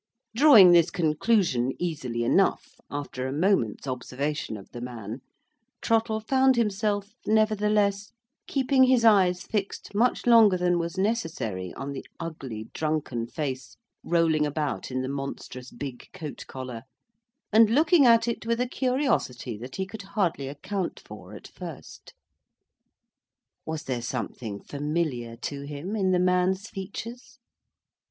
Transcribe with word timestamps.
Drawing 0.35 0.71
this 0.71 0.89
conclusion 0.89 1.73
easily 1.77 2.23
enough, 2.23 2.79
after 2.89 3.27
a 3.27 3.31
moment's 3.31 3.85
observation 3.85 4.57
of 4.57 4.67
the 4.71 4.81
man, 4.81 5.21
Trottle 5.79 6.19
found 6.19 6.55
himself, 6.55 7.13
nevertheless, 7.27 8.11
keeping 8.47 8.85
his 8.85 9.05
eyes 9.05 9.43
fixed 9.43 9.93
much 9.93 10.25
longer 10.25 10.57
than 10.57 10.79
was 10.79 10.97
necessary 10.97 11.71
on 11.75 11.91
the 11.91 12.03
ugly 12.19 12.71
drunken 12.73 13.27
face 13.27 13.77
rolling 14.03 14.43
about 14.43 14.89
in 14.89 15.03
the 15.03 15.07
monstrous 15.07 15.69
big 15.69 16.09
coat 16.13 16.45
collar, 16.47 16.81
and 17.53 17.69
looking 17.69 18.03
at 18.07 18.27
it 18.27 18.43
with 18.43 18.59
a 18.59 18.65
curiosity 18.67 19.55
that 19.55 19.75
he 19.75 19.85
could 19.85 20.01
hardly 20.17 20.47
account 20.47 20.99
for 20.99 21.35
at 21.35 21.47
first. 21.47 22.15
Was 23.67 23.83
there 23.83 24.01
something 24.01 24.63
familiar 24.63 25.35
to 25.35 25.61
him 25.61 25.95
in 25.95 26.09
the 26.09 26.17
man's 26.17 26.67
features? 26.71 27.37